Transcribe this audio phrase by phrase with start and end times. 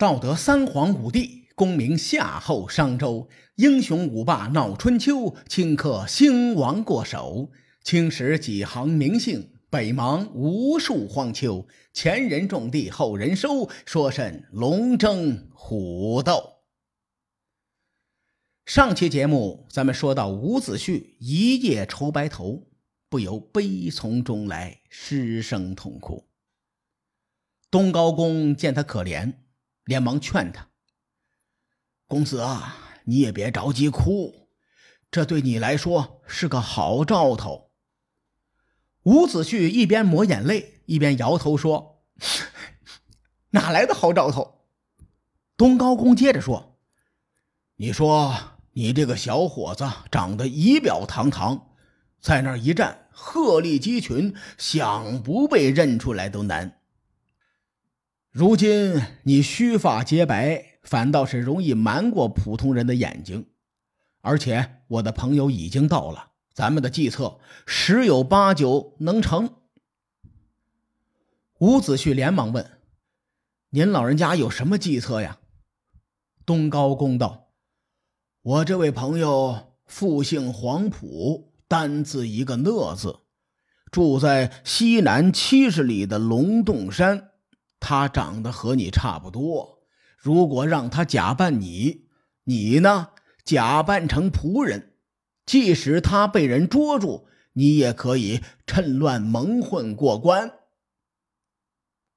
[0.00, 7.50] 道德三皇五帝，功名夏后商周，英雄五霸闹春秋，顷刻兴亡过手。
[7.84, 11.68] 青史几行名姓，北邙无数荒丘。
[11.92, 16.62] 前人种地，后人收，说甚龙争虎斗？
[18.64, 22.68] 上期节目咱们说到伍子胥一夜愁白头，
[23.10, 26.26] 不由悲从中来，失声痛哭。
[27.70, 29.34] 东高公见他可怜。
[29.84, 30.68] 连忙劝他
[32.06, 34.48] ：“公子啊，你也别着急哭，
[35.10, 37.70] 这对你来说是个好兆头。”
[39.04, 42.04] 伍子胥一边抹眼泪，一边摇头说
[43.50, 44.66] ：“哪来的好兆头？”
[45.56, 46.78] 东高公接着说
[47.76, 48.34] ：“你说
[48.72, 51.70] 你这个小伙子长得仪表堂堂，
[52.20, 56.79] 在那儿一站，鹤立鸡群，想不被认出来都难。”
[58.30, 63.46] 如今你须发洁白，反倒是容易瞒过普通人的眼睛。
[64.20, 69.56] 而且我的朋友已经到了，咱们的计策十有八九能成。
[71.58, 72.78] 伍子胥连忙问
[73.70, 75.38] ：“您老人家有什么计策呀？”
[76.46, 77.48] 东高公道
[78.42, 83.18] ：“我这位朋友复姓黄埔，单字一个讷字，
[83.90, 87.26] 住在西南七十里的龙洞山。”
[87.80, 89.82] 他长得和你差不多，
[90.16, 92.06] 如果让他假扮你，
[92.44, 93.08] 你呢
[93.42, 94.92] 假扮成仆人，
[95.46, 100.52] 即使他被人捉住，你也可以趁乱蒙混过关。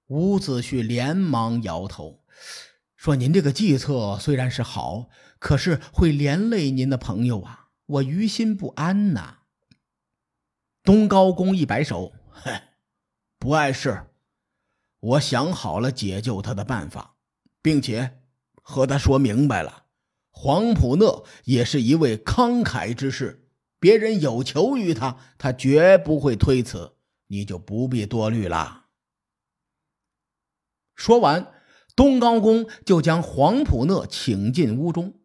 [0.07, 2.23] 伍子胥连忙摇头，
[2.95, 9.39] 说：“您这个计策虽然是好，可是会连累您的朋友啊，我于心不安呐。”
[10.83, 12.61] 东高公一摆手：“哼，
[13.39, 14.07] 不碍事。”
[15.03, 17.17] 我想好了解救他的办法，
[17.61, 18.21] 并且
[18.61, 19.83] 和他说明白了。
[20.31, 26.95] 黄埔讷也是一位慷慨之士，别人有求于他，他绝不会推辞。
[27.27, 28.85] 你就不必多虑了。
[30.95, 31.51] 说完，
[31.95, 35.15] 东高公就将黄埔讷请进屋中。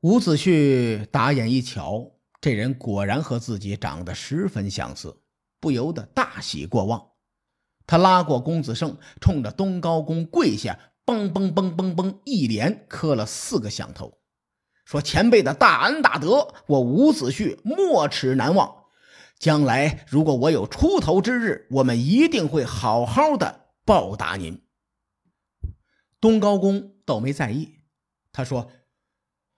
[0.00, 5.22] 伍子胥打眼一瞧，这人果然和自己长得十分相似，
[5.60, 7.11] 不由得大喜过望。
[7.92, 14.16] 他拉过公子胜，冲着东高公跪下，嘣嘣嘣嘣嘣，一连磕了四个响头，
[14.86, 18.84] 说：“前辈的大恩大德，我伍子胥没齿难忘。
[19.38, 24.62] 将来如果我有出头之日，我们一定会好好的报答您。”
[26.18, 27.74] 东高公倒没在意，
[28.32, 28.70] 他说：“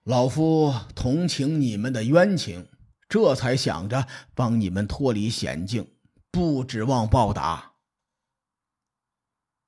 [0.03, 2.67] 老夫同情你们的冤情，
[3.07, 5.87] 这才想着帮你们脱离险境，
[6.29, 7.71] 不指望报答。”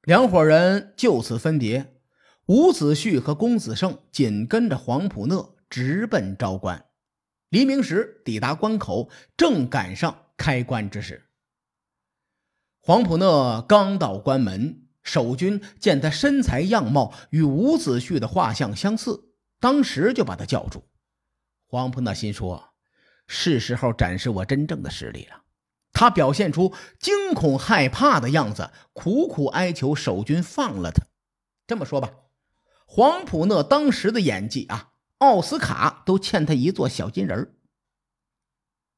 [0.08, 2.00] 两伙人就此分别，
[2.46, 6.86] 伍子胥和公子胜紧跟着黄埔讷直奔昭关。
[7.50, 11.28] 黎明时抵达关口，正赶上开关之时。
[12.80, 20.88] 黄埔讷刚到关门，守军见他身材样貌与伍子胥的画像相似，当时就把他叫住。
[21.68, 22.70] 黄埔讷心说
[23.28, 25.44] ：“是时候展示我真正的实力了。”
[25.98, 31.08] 他表现出惊恐害怕的样子，苦苦哀求守军放了他。
[31.66, 32.14] 这么说吧，
[32.86, 37.56] 黄埔讷当时的演技啊，奥斯卡都欠他一座小金人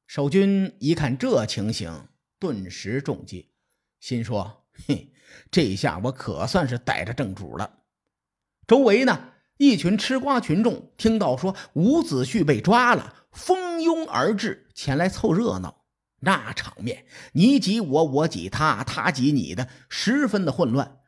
[0.06, 3.50] 守军一看这情形，顿时中计，
[3.98, 5.14] 心说：“嘿，
[5.50, 7.78] 这下我可算是逮着正主了。”
[8.68, 15.79] 周围呢，一群吃瓜群众听到说伍子胥被抓了，蜂拥而至，前来凑热闹。
[16.20, 20.98] 那场面，你挤我，我挤他，他挤你的，十分的混乱。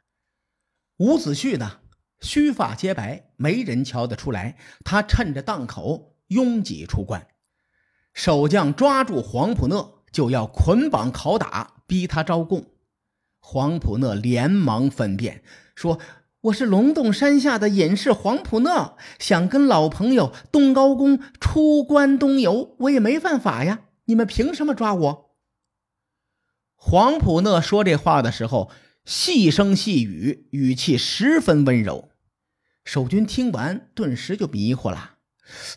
[0.99, 1.81] 伍子胥呢，
[2.21, 4.57] 须发皆白，没人瞧得出来。
[4.85, 7.27] 他趁着档口拥挤出关，
[8.15, 12.67] 守将抓住黄埔讷，就要捆绑拷打，逼他招供。
[13.39, 15.43] 黄埔讷连忙分辨
[15.75, 15.99] 说
[16.43, 23.81] ：“我是龙洞山下的隐士黄埔讷，想跟老朋友东高公出关东游，我也没犯法呀。”
[24.13, 25.39] 你们凭什么抓我？
[26.77, 28.71] 黄埔讷说这话的时候，
[29.07, 32.11] 细声细语，语气十分温柔。
[32.85, 35.15] 守军听完，顿时就迷糊了。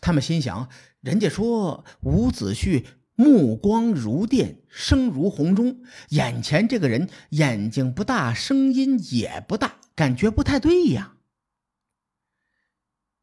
[0.01, 0.67] 他们心想：
[0.99, 2.83] 人家说伍子胥
[3.15, 11.15] 目光如电，声如洪钟，眼前这个人眼睛不大，声音也不大，感觉不太对呀。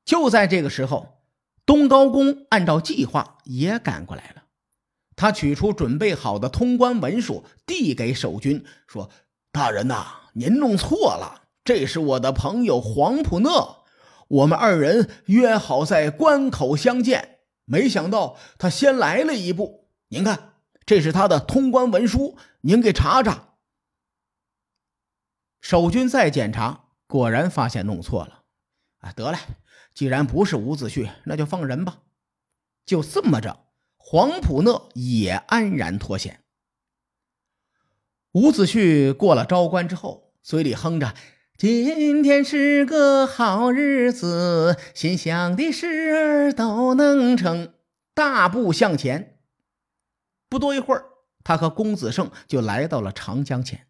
[0.06, 1.22] 就在这个时候，
[1.66, 4.41] 东高公按照计划也赶过来了。
[5.22, 9.08] 他取出准备好的通关文书，递给守军，说
[9.52, 13.84] ：“大人呐，您弄错了，这是我的朋友黄普讷，
[14.26, 19.86] 我们二人约好在关口相见，没想到他先来了一步。
[20.08, 20.54] 您看，
[20.84, 23.50] 这是他的通关文书，您给查查。”
[25.62, 28.42] 守军再检查，果然发现弄错了。
[28.98, 29.38] 啊，得了，
[29.94, 31.98] 既然不是伍子胥，那就放人吧。
[32.84, 33.66] 就这么着，
[34.04, 36.40] 黄普讷也安然脱险。
[38.32, 41.14] 伍子胥过了昭关之后，嘴里哼着
[41.56, 47.74] ：“今天是个好日子，心想的事儿都能成。”
[48.12, 49.38] 大步向前。
[50.50, 51.06] 不多一会儿，
[51.44, 53.86] 他和公子胜就来到了长江前。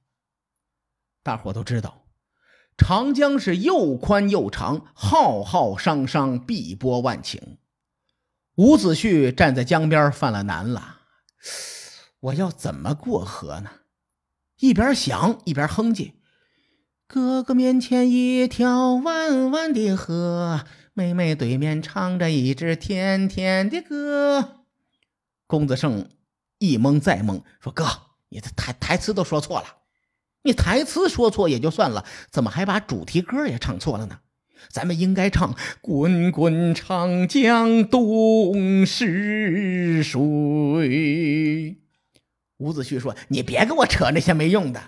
[1.25, 2.07] 大伙都知道，
[2.77, 7.57] 长江是又宽又长，浩浩汤汤，碧波万顷。
[8.57, 10.99] 伍子胥站在江边犯了难了，
[12.21, 13.71] 我要怎么过河呢？
[14.59, 16.13] 一边想一边哼唧
[17.09, 24.67] ：“哥哥面前一条弯弯的河，妹妹对面唱着一支甜甜的歌。”
[25.49, 26.11] 公子胜
[26.59, 27.87] 一懵再懵，说：“哥，
[28.29, 29.79] 你的台台词都说错了。”
[30.45, 34.21] 你台词说错也就算了，怎么还把主题歌也唱错了呢？
[34.69, 41.79] 咱们应该唱“滚滚长江东逝水”。
[42.59, 44.81] 伍子胥说：“你别跟我扯那些没用的，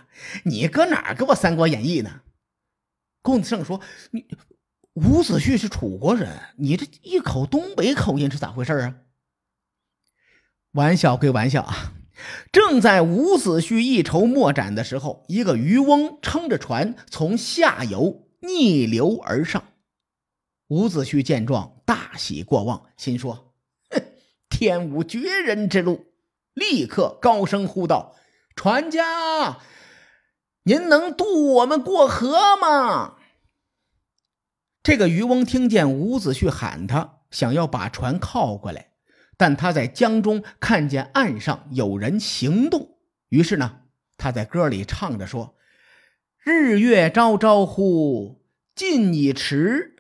[0.45, 2.21] 你搁哪儿给我《三国演义》呢？”
[3.23, 3.81] 公子胜说
[4.13, 4.27] ：“你
[4.95, 8.95] 伍子胥是楚国人，你这一口东北口音是咋回事啊？”
[10.73, 11.95] 玩笑归玩笑啊。
[12.53, 19.65] 正在伍子胥一筹莫展的时候，一个渔翁撑着船从下游逆流而上。
[20.69, 23.55] 伍子胥见状，大喜过望，心说
[23.91, 24.03] ：“哼，
[24.49, 26.07] 天无绝人之路！”
[26.55, 28.15] 立刻高声呼道
[28.55, 29.59] ：“船家，
[30.63, 33.17] 您能渡我们过河吗？”
[34.83, 38.93] 这个渔翁听见伍子胥喊他，想要把船靠过来。
[39.37, 42.99] 但他在江中看见岸上有人行动，
[43.31, 43.81] 于是呢，
[44.17, 45.57] 他在歌里唱着说
[46.47, 48.45] ：“日月昭昭乎，
[48.75, 49.95] 近已迟；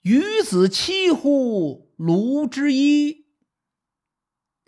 [0.00, 3.26] 鱼子期乎，庐之一。”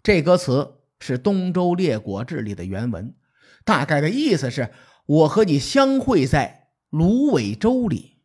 [0.05, 3.15] 这歌词是《东周列国志》里的原文，
[3.65, 4.75] 大概的意思是
[5.09, 8.19] ：“我和你相会在芦苇洲里。”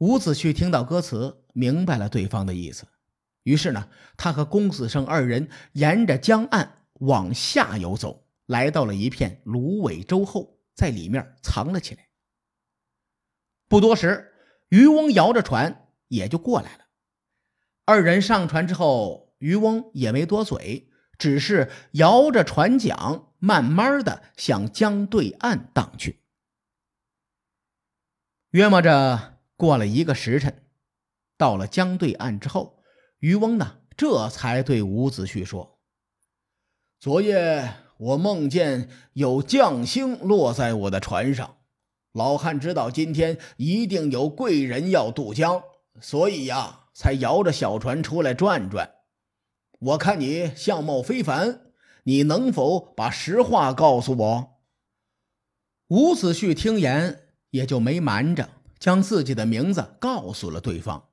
[0.00, 2.86] 伍子胥听到歌词，明白了对方的意思。
[3.42, 12.08] 于是呢，他和公子胜二人沿着江岸往下游走，来到了一片芦苇洲后，在里面藏了起来。
[13.68, 14.32] 不多时，
[14.68, 16.86] 渔翁摇着船也就过来了。
[17.84, 26.20] 二人上船之后，渔翁也没多嘴，只是摇着船桨，慢慢的向江对岸荡去。
[28.50, 30.66] 约摸着过了一个时辰，
[31.36, 32.78] 到了江对岸之后。
[33.18, 35.78] 渔翁呢，这才对伍子胥说
[36.98, 41.58] ：“昨夜我梦见有将星落在我的船上，
[42.10, 45.62] 老汉知道今天一定有贵人要渡江，
[46.00, 48.90] 所以呀，才摇着小船出来转转。
[49.78, 51.72] 我看你相貌非凡，
[52.02, 54.48] 你能否把实话告诉我？”
[55.86, 58.48] 伍子胥听言，也就没瞒着，
[58.80, 61.10] 将自己的名字告诉了对方。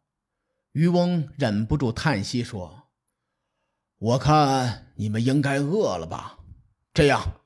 [0.72, 2.88] 渔翁忍不住叹息说
[4.00, 6.39] ：“我看你们应该饿了吧？
[7.00, 7.46] 这样，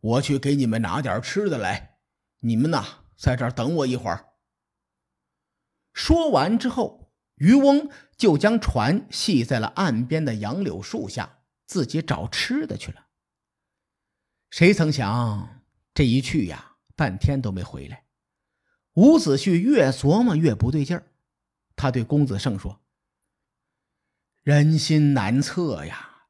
[0.00, 1.98] 我去给你们拿点吃的来。
[2.38, 4.30] 你们呐，在这儿等我一会儿。”
[5.92, 13.08] 说完之后，渔翁就将船系在了岸边的杨柳树下，自己找吃的去了。
[14.48, 18.06] 谁曾想，这一去呀，半天都没回来。
[18.94, 21.12] 伍子胥越琢磨越不对劲儿。
[21.76, 22.80] 他对公子胜说
[24.42, 26.28] ：“人心难测呀，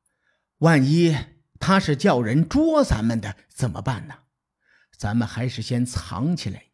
[0.58, 1.16] 万一
[1.66, 4.14] 他是叫人捉咱们的，怎么办呢？
[4.98, 6.64] 咱们还是先藏起来。”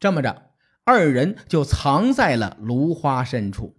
[0.00, 0.50] 这么着，
[0.82, 3.76] 二人就藏在了芦花深处。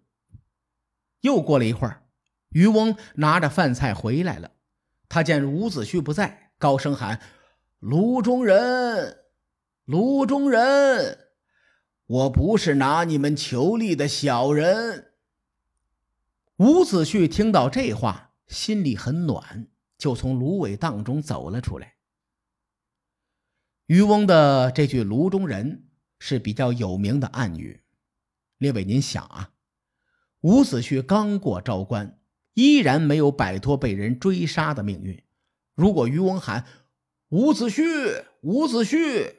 [1.19, 2.03] 又过了一会儿，
[2.51, 4.51] 渔翁拿着饭菜回来了。
[5.09, 7.19] 他见伍子胥不在，高声喊
[7.79, 9.25] ：“炉中人，
[9.83, 11.19] 炉中人！”
[12.07, 15.11] 我不是拿你们求利的小人。
[16.59, 21.95] 伍子胥听到这话，心里很暖，就从芦苇荡中走了出来。
[23.87, 27.81] 渔翁的这句“炉中人”是比较有名的暗语。
[28.57, 29.51] 列位，您想啊，
[30.41, 32.19] 伍子胥刚过昭关，
[32.53, 35.23] 依然没有摆脱被人追杀的命运。
[35.75, 36.65] 如果渔翁喊
[37.29, 39.35] “伍子胥，伍子胥”，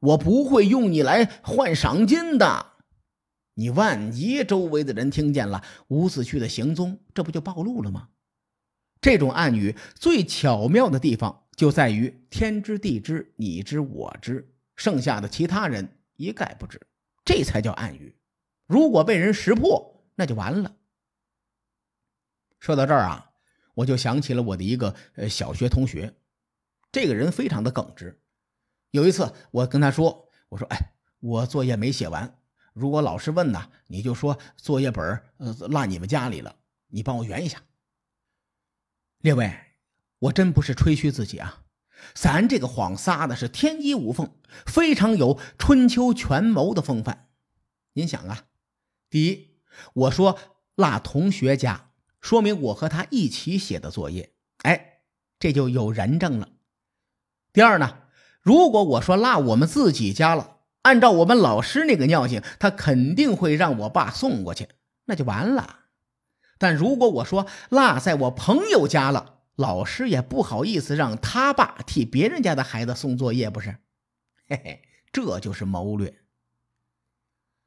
[0.00, 2.72] 我不会用你来换赏金的。
[3.54, 8.10] 你万一周围的人听见了伍子胥的行踪，这不就暴露了吗？
[9.00, 16.80] 这种暗语最巧妙的地方就在于天知地知，你知我知，剩下的其他人一概不知，
[17.24, 18.16] 这才叫暗语。
[18.66, 20.76] 如果被人识破，那就完了。
[22.60, 23.30] 说到这儿啊，
[23.74, 26.14] 我就想起了我的一个呃小学同学，
[26.90, 28.20] 这个人非常的耿直。
[28.90, 30.76] 有一次，我跟他说：“我说，哎，
[31.20, 32.38] 我作业没写完，
[32.72, 36.56] 如果老师问呢，你就说作业本呃落你们家里了，
[36.88, 37.62] 你帮我圆一下。”
[39.20, 39.52] 列位，
[40.20, 41.62] 我真不是吹嘘自己啊，
[42.14, 44.30] 咱这个谎撒的是天衣无缝，
[44.64, 47.28] 非常有春秋权谋的风范。
[47.94, 48.44] 您想啊，
[49.10, 49.56] 第一，
[49.92, 50.38] 我说
[50.76, 51.86] 落同学家。
[52.20, 55.02] 说明我和他一起写的作业，哎，
[55.38, 56.48] 这就有人证了。
[57.52, 57.98] 第二呢，
[58.40, 64.68] 如果我说落我们自己家了，按照我们老师那个尿性，他肯定会让我爸送过去，
[65.06, 65.80] 那就完了。
[66.58, 73.78] 但如果我说落在我朋友家了，老师也不好意思让他爸替别人家的孩子送作业，不是？
[74.48, 76.18] 嘿嘿，这就是谋略。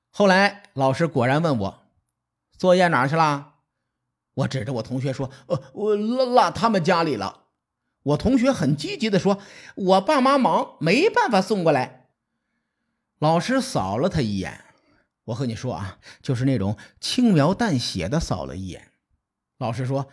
[0.10, 1.84] 后来老师果然问我，
[2.58, 3.56] 作业哪去了？
[4.34, 7.40] 我指着我同学说：“呃，我落落他们家里了。”
[8.04, 9.38] 我同学很积极的说
[9.76, 12.10] ：“我爸妈忙，没办法送过来。”
[13.20, 14.66] 老师扫了他一眼，
[15.25, 18.92] 我和你说啊，就是那种轻描淡写的扫了一眼。
[19.58, 20.10] 老师说：“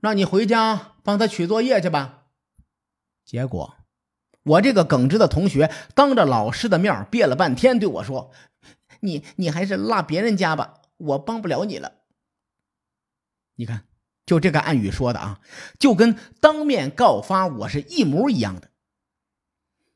[0.00, 2.26] 让你回家帮他取作业去吧。”
[3.24, 3.76] 结果，
[4.42, 8.30] 我这个耿直的同学当着老师的面憋了半天，对我说
[9.00, 12.02] ：“你你还是落别人家吧，我帮不了你了。”
[13.56, 13.84] 你看，
[14.26, 15.40] 就这个暗语说的啊，
[15.78, 18.70] 就跟当面告发我是一模一样的。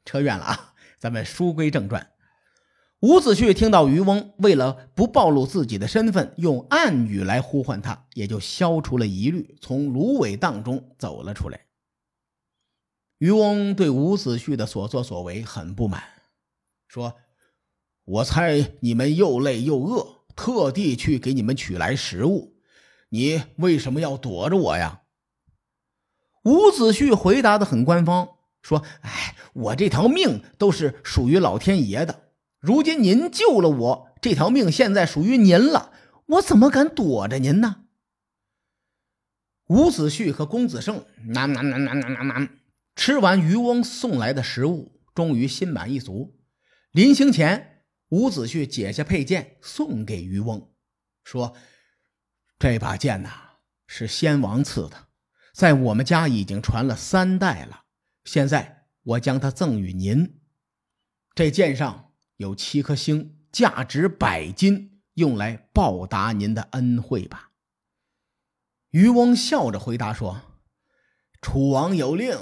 [0.04, 2.11] 扯远了啊，咱们书归正传。
[3.02, 11.66] 伍子胥听到渔翁为了不暴露自己的身份，用暗语来呼唤他，也就消除了疑虑，从芦苇荡中走了出来。
[13.18, 16.00] 渔翁对伍子胥的所作所为很不满，
[16.86, 17.16] 说
[18.06, 22.54] ：“我猜你们又累又饿，特地去给你们取来食物。”
[23.10, 25.02] 你为什么要躲着我呀？
[26.44, 28.28] 伍子胥回答的很官方，
[28.62, 32.28] 说：“哎，我这条命都是属于老天爷的。
[32.62, 35.92] 如今您救了我，这条命现在属于您了，
[36.26, 37.86] 我怎么敢躲着您呢？”
[39.68, 41.04] 伍子胥和公子胜
[42.94, 46.38] 吃完渔翁送来的食物，终于心满意足。
[46.92, 50.70] 临行前，伍子胥解下佩剑送给渔翁，
[51.24, 51.54] 说。
[52.58, 53.30] 这把剑呐，
[53.88, 55.08] 是先王赐的，
[55.52, 57.86] 在我们家已经传了三代了。
[58.22, 60.38] 现在我将它赠与您。
[61.34, 62.11] 这剑上
[62.42, 67.50] 有七颗星，价值百金，用来报答您的恩惠吧。
[68.90, 70.42] 渔翁笑着回答说
[71.40, 72.36] ：“楚王有令，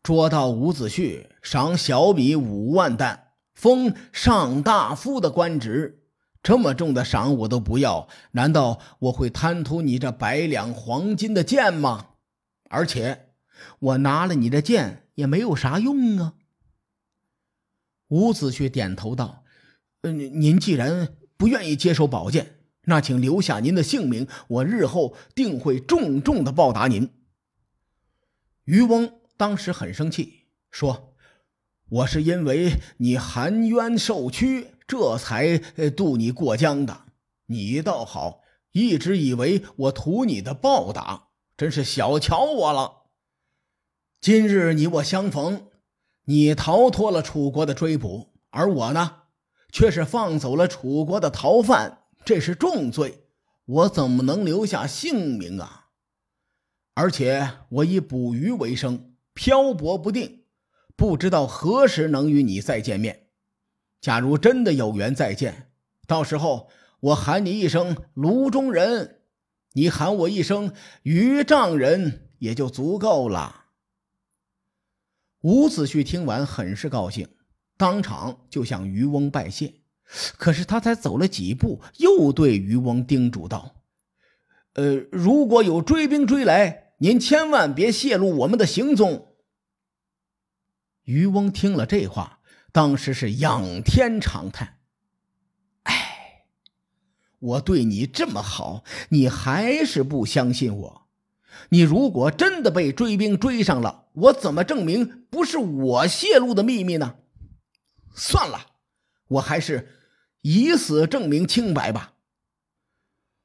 [0.00, 6.04] 捉到伍子胥，赏小米五万担，封上大夫的官职。”
[6.40, 12.10] 这么重的赏我都不要，难道我会贪图你这百两黄金的剑吗？
[12.70, 13.34] 而且
[13.80, 16.34] 我拿了你的剑也没有啥用啊。
[18.12, 19.42] 伍子胥点头道
[20.04, 27.08] ：“嗯，您既然不愿意接受宝剑，那请留下您的姓名，我日后定会重重的报答您。”
[28.64, 31.14] 渔翁当时很生气，说
[31.88, 35.56] ：“我是因为你含冤受屈。”这才
[35.96, 37.06] 渡你过江的，
[37.46, 38.42] 你倒好，
[38.72, 43.04] 一直以为我图你的报答，真是小瞧我了。
[44.20, 45.68] 今日你我相逢，
[46.24, 49.22] 你逃脱了楚国的追捕，而我呢，
[49.70, 53.24] 却是放走了楚国的逃犯，这是重罪，
[53.64, 55.88] 我怎么能留下性命啊？
[56.94, 60.44] 而且我以捕鱼为生，漂泊不定，
[60.94, 63.28] 不知道何时能与你再见面。
[64.00, 65.70] 假如真的有缘再见，
[66.06, 66.68] 到时候
[67.00, 69.22] 我喊你一声卢中人，
[69.72, 73.61] 你喊我一声渔丈人，也就足够了。
[75.42, 77.28] 伍子胥听完很是高兴，
[77.76, 79.74] 当场就向渔翁拜谢。
[80.36, 83.76] 可是他才走了几步，又对渔翁叮嘱道
[84.74, 89.36] ：“呃，如果有追兵追来，您千万别泄露我们的行踪。”
[91.04, 92.40] 渔翁听了这话。
[92.74, 94.78] 当时是仰天长叹
[95.84, 96.46] ：“哎，
[97.38, 101.01] 我对你这么好，你还是不相信我。
[101.70, 107.16] 你如果真的被追兵追上了，我怎么证明不是我泄露的秘密呢？
[108.14, 108.66] 算了，
[109.28, 109.88] 我还是
[110.42, 112.14] 以死证明清白吧。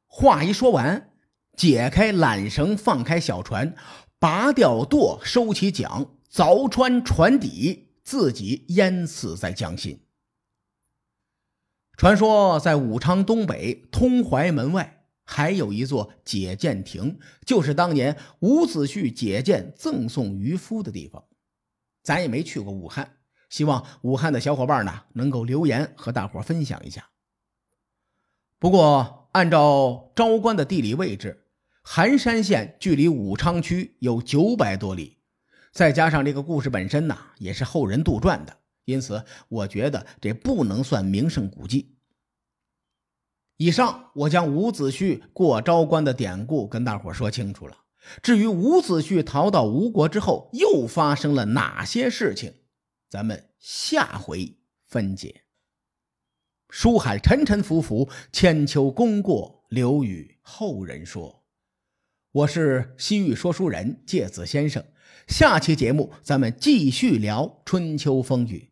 [0.08, 1.12] 话一说完，
[1.56, 3.76] 解开缆绳，放开小船，
[4.20, 10.02] 拔掉舵，收起桨，凿穿船底，自己淹死在江心。
[11.96, 14.97] 传说在武昌东北通淮门外
[15.30, 21.22] 还有一座解剑亭，就是当年伍子胥解剑赠送渔夫的地方。
[22.02, 23.18] 咱也没去过武汉，
[23.50, 27.10] 希望武汉的小伙伴呢能够留言和大伙分享一下。
[28.58, 31.46] 不过，按照昭关的地理位置，
[31.84, 35.18] 含山县距离武昌区有九百多里，
[35.74, 38.58] 再加上这个故事本身呢也是后人杜撰的。
[38.86, 41.97] 因此，我觉得这不能算名胜古迹。
[43.58, 47.76] 以上，我将伍子胥过昭关的典故跟大伙说清楚了。
[48.22, 52.54] 至于伍子胥逃到吴国之后又发生了哪些事情，
[53.10, 55.44] 咱们下回分解。
[56.70, 61.44] 书海沉沉浮浮，千秋功过留与后人说。
[62.32, 64.86] 我是西域说书人介子先生，
[65.28, 68.72] 下期节目咱们继续聊春秋风雨。